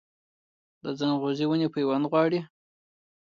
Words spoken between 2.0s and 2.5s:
غواړي؟